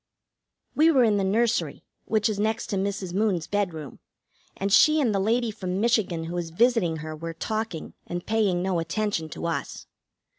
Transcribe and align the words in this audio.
We 0.73 0.89
were 0.89 1.03
in 1.03 1.17
the 1.17 1.23
nursery, 1.23 1.83
which 2.05 2.27
is 2.27 2.39
next 2.39 2.71
to 2.71 2.75
Mrs. 2.75 3.13
Moon's 3.13 3.45
bedroom, 3.45 3.99
and 4.57 4.73
she 4.73 4.99
and 4.99 5.13
the 5.13 5.19
lady 5.19 5.51
from 5.51 5.79
Michigan, 5.79 6.23
who 6.23 6.35
is 6.37 6.49
visiting 6.49 6.97
her, 7.05 7.15
were 7.15 7.35
talking 7.35 7.93
and 8.07 8.25
paying 8.25 8.63
no 8.63 8.79
attention 8.79 9.29
to 9.29 9.45
us. 9.45 9.85